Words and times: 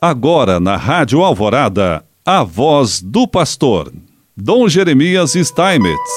Agora 0.00 0.60
na 0.60 0.76
Rádio 0.76 1.24
Alvorada, 1.24 2.04
a 2.24 2.44
voz 2.44 3.02
do 3.02 3.26
pastor, 3.26 3.92
Dom 4.36 4.68
Jeremias 4.68 5.32
Steinmetz. 5.32 6.12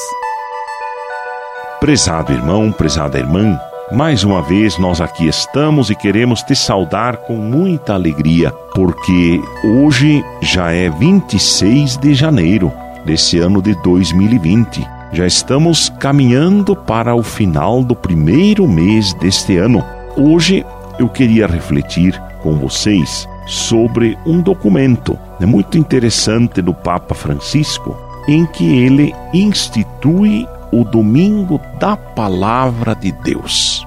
Prezado 1.79 2.31
irmão, 2.31 2.71
prezada 2.71 3.17
irmã, 3.17 3.59
mais 3.91 4.23
uma 4.23 4.39
vez 4.39 4.77
nós 4.77 5.01
aqui 5.01 5.27
estamos 5.27 5.89
e 5.89 5.95
queremos 5.95 6.43
te 6.43 6.55
saudar 6.55 7.17
com 7.17 7.33
muita 7.33 7.95
alegria, 7.95 8.51
porque 8.75 9.41
hoje 9.63 10.23
já 10.43 10.71
é 10.71 10.87
26 10.87 11.97
de 11.97 12.13
janeiro 12.13 12.71
desse 13.03 13.39
ano 13.39 13.63
de 13.63 13.73
2020. 13.81 14.87
Já 15.11 15.25
estamos 15.25 15.89
caminhando 15.99 16.75
para 16.75 17.15
o 17.15 17.23
final 17.23 17.83
do 17.83 17.95
primeiro 17.95 18.67
mês 18.67 19.11
deste 19.15 19.57
ano. 19.57 19.83
Hoje 20.15 20.63
eu 20.99 21.09
queria 21.09 21.47
refletir 21.47 22.21
com 22.41 22.55
vocês 22.55 23.27
sobre 23.45 24.17
um 24.25 24.41
documento 24.41 25.17
né, 25.39 25.45
muito 25.45 25.77
interessante 25.77 26.61
do 26.61 26.73
Papa 26.73 27.15
Francisco, 27.15 27.97
em 28.27 28.45
que 28.45 28.65
ele 28.65 29.13
institui 29.33 30.47
o 30.71 30.83
domingo 30.83 31.59
da 31.79 31.97
Palavra 31.97 32.95
de 32.95 33.11
Deus. 33.11 33.85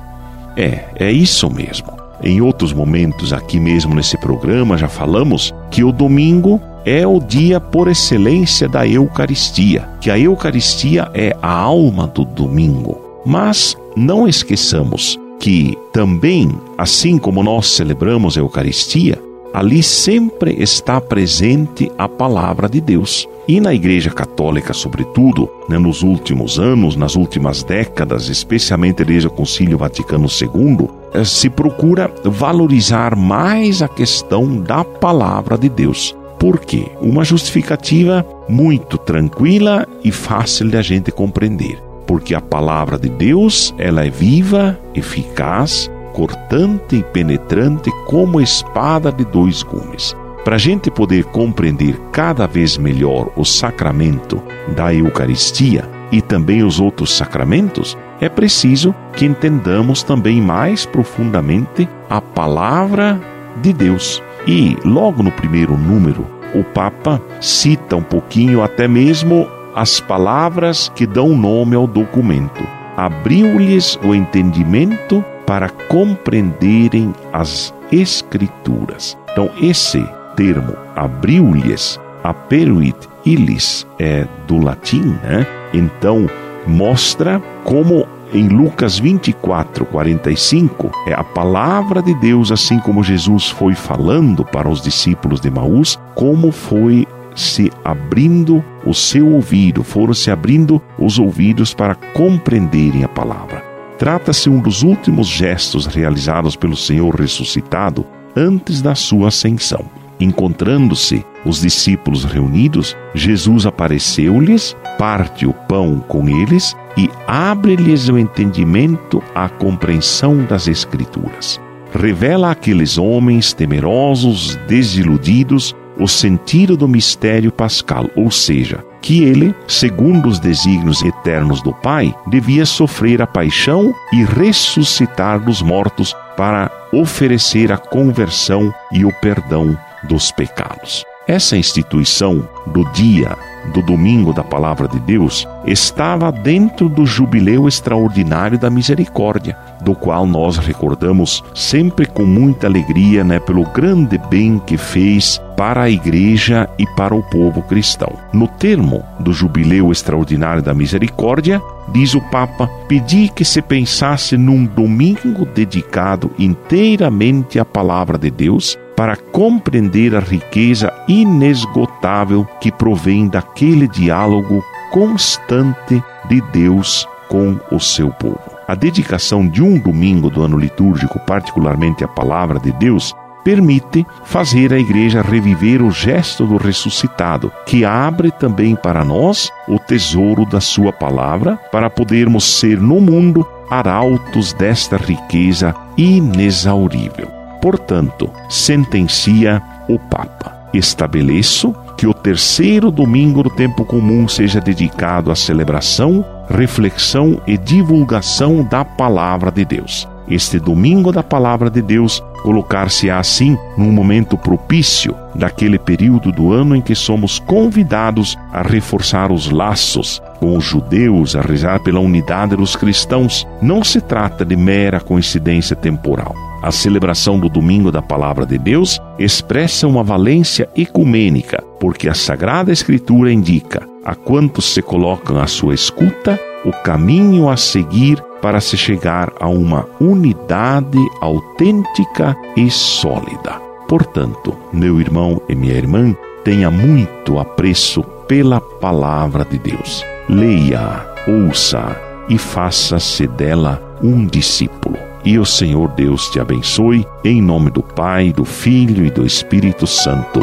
É, 0.57 0.85
é 0.97 1.13
isso 1.13 1.51
mesmo. 1.51 1.93
Em 2.23 2.41
outros 2.41 2.73
momentos, 2.73 3.33
aqui 3.33 3.59
mesmo 3.59 3.95
nesse 3.95 4.17
programa, 4.17 4.79
já 4.79 4.89
falamos 4.89 5.53
que 5.71 5.83
o 5.83 5.93
domingo 5.93 6.61
é 6.85 7.07
o 7.07 7.19
dia 7.19 7.59
por 7.59 7.89
excelência 7.89 8.69
da 8.69 8.87
Eucaristia, 8.87 9.89
que 10.01 10.11
a 10.11 10.19
Eucaristia 10.19 11.11
é 11.15 11.37
a 11.43 11.53
alma 11.53 12.07
do 12.07 12.25
domingo. 12.25 13.01
Mas 13.25 13.77
não 13.97 14.29
esqueçamos 14.29 15.19
que 15.41 15.77
também, 15.93 16.51
assim 16.79 17.19
como 17.19 17.43
nós 17.43 17.67
celebramos 17.69 18.37
a 18.37 18.41
Eucaristia, 18.41 19.21
ali 19.55 19.83
sempre 19.83 20.61
está 20.61 21.01
presente 21.01 21.91
a 21.97 22.09
palavra 22.09 22.69
de 22.69 22.81
Deus. 22.81 23.29
E 23.47 23.61
na 23.61 23.75
Igreja 23.75 24.11
Católica, 24.11 24.73
sobretudo, 24.73 25.51
né, 25.69 25.79
nos 25.79 26.03
últimos 26.03 26.59
anos, 26.59 26.97
nas 26.97 27.15
últimas 27.15 27.63
décadas, 27.63 28.29
especialmente 28.29 29.05
desde 29.05 29.29
o 29.29 29.31
Concílio 29.31 29.77
Vaticano 29.77 30.27
II, 30.27 30.89
eh, 31.13 31.25
se 31.25 31.51
procura 31.51 32.11
valorizar 32.25 33.15
mais 33.15 33.83
a 33.83 33.89
questão 33.89 34.57
da 34.57 34.83
palavra 34.83 35.59
de 35.59 35.69
Deus. 35.69 36.17
Por 36.39 36.59
quê? 36.59 36.87
Uma 37.01 37.23
justificativa 37.23 38.27
muito 38.49 38.97
tranquila 38.97 39.87
e 40.03 40.11
fácil 40.11 40.71
de 40.71 40.77
a 40.77 40.83
gente 40.83 41.13
compreender. 41.13 41.84
Porque 42.07 42.35
a 42.35 42.41
palavra 42.41 42.99
de 42.99 43.09
Deus, 43.09 43.75
ela 43.79 44.05
é 44.05 44.11
viva, 44.11 44.79
eficaz, 44.95 45.91
cortante 46.13 46.97
e 46.97 47.03
penetrante 47.03 47.91
como 48.07 48.41
espada 48.41 49.11
de 49.11 49.25
dois 49.25 49.63
gumes. 49.63 50.17
Para 50.45 50.57
a 50.57 50.59
gente 50.59 50.91
poder 50.91 51.25
compreender 51.25 51.99
cada 52.13 52.47
vez 52.47 52.77
melhor 52.77 53.31
o 53.35 53.45
sacramento 53.45 54.43
da 54.77 54.93
Eucaristia 54.93 55.89
e 56.13 56.21
também 56.21 56.63
os 56.63 56.79
outros 56.79 57.17
sacramentos, 57.17 57.97
é 58.21 58.29
preciso 58.29 58.95
que 59.15 59.25
entendamos 59.25 60.03
também 60.03 60.41
mais 60.41 60.85
profundamente 60.85 61.89
a 62.09 62.21
palavra 62.21 63.21
de 63.63 63.73
Deus. 63.73 64.23
E 64.47 64.77
logo 64.85 65.23
no 65.23 65.33
primeiro 65.33 65.77
número, 65.77 66.27
o 66.55 66.63
Papa 66.63 67.21
cita 67.41 67.97
um 67.97 68.03
pouquinho 68.03 68.63
até 68.63 68.87
mesmo 68.87 69.49
as 69.75 70.01
palavras 70.01 70.91
que 70.95 71.07
dão 71.07 71.37
nome 71.37 71.75
ao 71.75 71.87
documento. 71.87 72.67
Abriu-lhes 72.97 73.99
o 74.05 74.15
entendimento 74.15 75.25
para 75.47 75.69
compreenderem 75.69 77.13
as 77.33 77.75
Escrituras. 77.93 79.17
Então, 79.31 79.51
esse 79.61 80.05
termo 80.35 80.75
abriu-lhes, 80.97 82.01
aperuit 82.25 82.97
ilis, 83.25 83.87
é 83.99 84.27
do 84.49 84.59
latim, 84.59 85.17
né? 85.23 85.47
Então, 85.73 86.29
mostra 86.67 87.41
como 87.63 88.07
em 88.33 88.49
Lucas 88.49 88.99
24, 88.99 89.85
45, 89.87 90.91
é 91.07 91.15
a 91.15 91.23
palavra 91.23 92.03
de 92.03 92.13
Deus, 92.15 92.51
assim 92.51 92.81
como 92.81 93.05
Jesus 93.05 93.49
foi 93.49 93.75
falando 93.75 94.45
para 94.45 94.69
os 94.69 94.83
discípulos 94.83 95.41
de 95.41 95.51
Maús, 95.51 95.99
como 96.17 96.51
foi 96.51 97.07
se 97.35 97.71
abrindo 97.85 98.65
o 98.85 98.95
seu 98.95 99.29
ouvido, 99.29 99.83
foram 99.83 100.15
se 100.15 100.31
abrindo 100.31 100.81
os 100.99 101.19
ouvidos 101.19 101.75
para 101.75 101.95
compreenderem 101.95 103.05
a 103.05 103.09
palavra. 103.09 103.63
Trata-se 103.99 104.51
um 104.51 104.61
dos 104.61 104.83
últimos 104.83 105.29
gestos 105.29 105.87
realizados 105.87 106.57
pelo 106.57 106.77
Senhor 106.77 107.15
ressuscitado 107.15 108.05
antes 108.37 108.83
da 108.83 108.95
sua 108.95 109.29
ascensão. 109.29 109.85
Encontrando-se 110.19 111.25
os 111.45 111.61
discípulos 111.61 112.25
reunidos, 112.25 112.97
Jesus 113.15 113.67
apareceu-lhes, 113.67 114.77
parte 114.99 115.47
o 115.47 115.53
pão 115.53 115.99
com 116.07 116.29
eles 116.29 116.77
e 116.97 117.11
abre-lhes 117.27 118.09
o 118.09 118.19
entendimento 118.19 119.23
à 119.35 119.49
compreensão 119.49 120.45
das 120.45 120.69
Escrituras. 120.69 121.61
Revela 121.93 122.51
àqueles 122.51 122.99
homens 122.99 123.53
temerosos, 123.53 124.57
desiludidos, 124.69 125.75
o 125.99 126.09
sentido 126.09 126.77
do 126.77 126.89
mistério 126.89 127.53
pascal, 127.53 128.11
ou 128.17 128.31
seja, 128.31 128.85
que 129.01 129.23
ele, 129.23 129.55
segundo 129.69 130.29
os 130.29 130.39
desígnios 130.39 131.03
eternos 131.03 131.63
do 131.63 131.73
Pai, 131.73 132.15
devia 132.27 132.65
sofrer 132.65 133.21
a 133.21 133.27
paixão 133.27 133.95
e 134.13 134.25
ressuscitar 134.25 135.39
dos 135.39 135.61
mortos 135.61 136.15
para 136.37 136.71
oferecer 136.93 137.71
a 137.71 137.77
conversão 137.77 138.73
e 138.91 139.05
o 139.05 139.13
perdão 139.21 139.79
dos 140.03 140.31
pecados. 140.31 141.05
Essa 141.27 141.57
instituição 141.57 142.49
do 142.67 142.85
dia 142.93 143.37
do 143.73 143.83
domingo 143.83 144.33
da 144.33 144.43
palavra 144.43 144.89
de 144.89 144.99
Deus 145.01 145.47
estava 145.67 146.31
dentro 146.31 146.89
do 146.89 147.07
jubileu 147.07 147.67
extraordinário 147.67 148.59
da 148.59 148.69
misericórdia, 148.69 149.57
do 149.83 149.95
qual 149.95 150.27
nós 150.27 150.59
recordamos 150.59 151.43
sempre 151.55 152.07
com 152.07 152.25
muita 152.25 152.67
alegria, 152.67 153.25
né, 153.25 153.39
pelo 153.39 153.65
grande 153.65 154.19
bem 154.31 154.61
que 154.65 154.77
fez 154.77 155.41
para 155.57 155.83
a 155.83 155.91
igreja 155.91 156.69
e 156.79 156.87
para 156.95 157.15
o 157.15 157.23
povo 157.23 157.63
cristão. 157.63 158.13
No 158.33 158.47
termo 158.47 159.03
do 159.21 159.33
jubileu 159.33 159.91
extraordinário 159.93 160.63
da 160.63 160.75
misericórdia, 160.75 161.63
diz 161.93 162.15
o 162.15 162.21
Papa, 162.21 162.69
pedi 162.89 163.29
que 163.29 163.45
se 163.45 163.63
pensasse 163.63 164.37
num 164.37 164.65
domingo 164.65 165.47
dedicado 165.55 166.31
inteiramente 166.39 167.59
à 167.59 167.65
palavra 167.65 168.19
de 168.19 168.31
Deus 168.31 168.77
para 168.97 169.17
compreender 169.17 170.15
a 170.15 170.21
riqueza 170.21 170.93
inesgotável 171.09 172.47
que 172.61 172.71
provém 172.71 173.29
daquele 173.29 173.89
diálogo 173.89 174.65
constante 174.91 176.03
de 176.29 176.41
Deus 176.53 177.07
com 177.29 177.59
o 177.71 177.81
seu 177.81 178.11
povo. 178.11 178.41
A 178.67 178.75
dedicação 178.75 179.47
de 179.47 179.63
um 179.63 179.79
domingo 179.79 180.31
do 180.31 180.43
ano 180.43 180.57
litúrgico, 180.57 181.19
particularmente 181.21 182.05
à 182.05 182.09
palavra 182.09 182.59
de 182.59 182.73
Deus, 182.73 183.15
permite 183.45 184.07
fazer 184.25 184.73
a 184.73 184.79
igreja 184.79 185.21
reviver 185.21 185.83
o 185.83 185.91
gesto 185.91 186.47
do 186.47 186.57
ressuscitado, 186.57 187.53
que 187.67 187.85
abre 187.85 188.31
também 188.31 188.75
para 188.75 189.05
nós 189.05 189.51
o 189.69 189.79
tesouro 189.79 190.47
da 190.47 190.61
sua 190.61 190.93
palavra, 190.93 191.57
para 191.71 191.91
podermos 191.91 192.45
ser 192.45 192.81
no 192.81 193.01
mundo 193.01 193.47
arautos 193.69 194.55
desta 194.55 194.97
riqueza 194.97 195.75
inexaurível. 195.97 197.34
Portanto, 197.65 198.31
sentencia 198.47 199.63
o 199.89 199.99
Papa: 199.99 200.55
estabeleço 200.75 201.75
que 201.97 202.07
o 202.07 202.13
terceiro 202.13 202.91
domingo 202.91 203.43
do 203.43 203.49
tempo 203.49 203.87
comum 203.87 204.29
seja 204.29 204.61
dedicado 204.61 205.31
à 205.31 205.35
celebração, 205.35 206.23
reflexão 206.47 207.41
e 207.47 207.57
divulgação 207.57 208.63
da 208.63 208.85
palavra 208.85 209.51
de 209.51 209.65
Deus. 209.65 210.07
Este 210.29 210.59
domingo 210.59 211.13
da 211.13 211.23
palavra 211.23 211.69
de 211.71 211.83
Deus 211.83 212.23
colocar-se 212.43 213.11
assim 213.11 213.59
num 213.77 213.91
momento 213.91 214.37
propício 214.37 215.15
daquele 215.35 215.79
período 215.79 216.33
do 216.33 216.53
ano 216.53 216.75
em 216.75 216.81
que 216.81 216.95
somos 216.95 217.39
convidados 217.39 218.37
a 218.53 218.63
reforçar 218.63 219.33
os 219.33 219.51
laços 219.51 220.23
com 220.39 220.57
os 220.57 220.65
judeus, 220.65 221.37
a 221.37 221.41
rezar 221.41 221.81
pela 221.81 222.01
unidade 222.01 222.57
dos 222.57 222.77
cristãos. 222.77 223.47
Não 223.61 223.83
se 223.83 224.01
trata 224.01 224.45
de 224.45 224.57
mera 224.57 225.01
coincidência 225.01 225.77
temporal. 225.77 226.35
A 226.63 226.71
celebração 226.71 227.39
do 227.39 227.49
Domingo 227.49 227.93
da 227.93 228.01
Palavra 228.01 228.47
de 228.47 228.57
Deus 228.57 228.99
expressa 229.19 229.87
uma 229.87 230.03
valência 230.03 230.67
ecumênica, 230.75 231.63
porque 231.85 232.09
a 232.09 232.15
Sagrada 232.15 232.73
Escritura 232.73 233.31
indica 233.31 233.87
a 234.03 234.15
quantos 234.15 234.73
se 234.73 234.81
colocam 234.81 235.39
à 235.39 235.47
sua 235.47 235.75
escuta 235.75 236.41
o 236.65 236.73
caminho 236.83 237.51
a 237.51 237.59
seguir 237.59 238.19
para 238.41 238.59
se 238.59 238.75
chegar 238.75 239.31
a 239.39 239.49
uma 239.49 239.87
unidade 240.01 240.97
autêntica 241.21 242.35
e 242.57 242.71
sólida. 242.71 243.61
Portanto, 243.87 244.57
meu 244.73 244.99
irmão 244.99 245.43
e 245.47 245.55
minha 245.55 245.75
irmã, 245.75 246.17
tenha 246.43 246.71
muito 246.71 247.39
apreço 247.39 248.03
pela 248.27 248.63
palavra 248.63 249.45
de 249.45 249.59
Deus. 249.59 250.03
Leia, 250.27 251.05
ouça 251.29 252.01
e 252.31 252.39
faça-se 252.39 253.27
dela 253.27 253.99
um 254.03 254.25
discípulo. 254.25 254.97
e 255.23 255.39
o 255.39 255.45
Senhor 255.45 255.89
Deus 255.89 256.31
te 256.31 256.41
abençoe, 256.41 257.07
em 257.23 257.43
nome 257.43 257.71
do 257.71 257.83
Pai, 257.83 258.33
do 258.33 258.45
Filho 258.47 259.05
e 259.05 259.11
do 259.11 259.27
Espírito 259.27 259.87
Santo. 259.87 260.41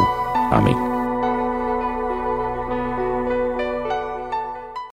Amém. 0.52 0.91